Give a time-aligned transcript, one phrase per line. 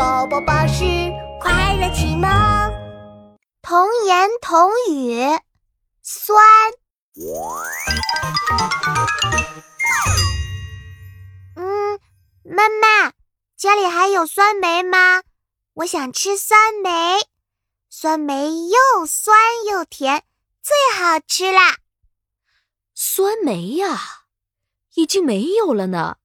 [0.00, 0.82] 宝宝巴士
[1.38, 2.26] 快乐启蒙，
[3.60, 5.20] 童言童语，
[6.02, 6.42] 酸。
[11.54, 12.00] 嗯，
[12.44, 13.12] 妈妈，
[13.58, 15.20] 家里还有酸梅吗？
[15.74, 16.90] 我想吃酸梅，
[17.90, 19.36] 酸梅又酸
[19.70, 20.24] 又甜，
[20.62, 21.76] 最好吃啦。
[22.94, 24.00] 酸梅呀，
[24.94, 26.16] 已经没有了呢。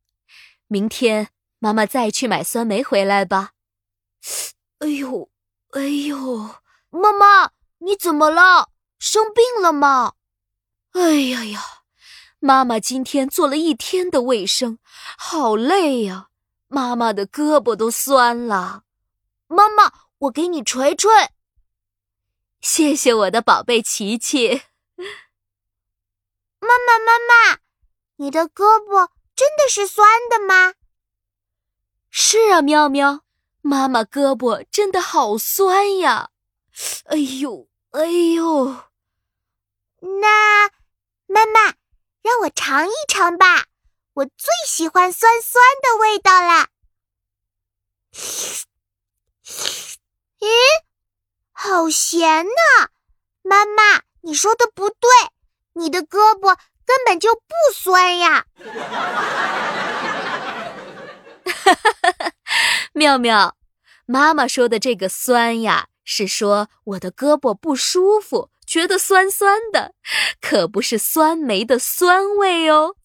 [0.67, 1.27] 明天
[1.59, 3.51] 妈妈再去买酸梅回来吧。
[4.85, 5.31] 哎呦，
[5.71, 6.47] 哎呦，
[6.91, 7.49] 妈妈，
[7.79, 8.69] 你怎么了？
[8.99, 10.13] 生病了吗？
[10.91, 11.59] 哎呀呀，
[12.37, 14.77] 妈妈今天做了一天的卫生，
[15.17, 16.27] 好累呀，
[16.67, 18.83] 妈妈的胳膊都酸了。
[19.47, 21.09] 妈妈，我给你捶捶。
[22.61, 24.61] 谢谢我的宝贝琪琪。
[26.59, 27.57] 妈妈，妈妈，
[28.17, 30.75] 你的胳膊真的是酸的吗？
[32.11, 33.24] 是啊，喵喵，
[33.67, 36.29] 妈妈胳膊真的好酸呀！
[37.05, 38.75] 哎呦，哎呦，
[40.21, 40.69] 那
[41.25, 41.73] 妈妈
[42.21, 43.65] 让我尝一尝吧，
[44.13, 46.67] 我最喜欢酸酸的味道了。
[50.39, 50.47] 咦，
[51.51, 52.89] 好咸呐！
[53.41, 55.09] 妈妈，你说的不对，
[55.73, 57.41] 你的胳膊根本就不
[57.73, 58.45] 酸呀。
[62.97, 63.57] 妙妙，
[64.05, 69.93] 妈妈说的这个酸呀，是说我的胳膊不舒服，觉得酸酸的，
[70.39, 72.95] 可不是酸梅的酸味哦。